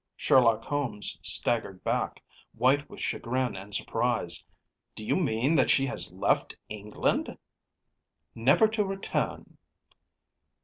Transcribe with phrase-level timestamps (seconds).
[0.01, 4.43] ‚ÄĚ Sherlock Holmes staggered back, white with chagrin and surprise.
[4.95, 7.37] “Do you mean that she has left England?‚ÄĚ
[8.33, 9.57] “Never to return.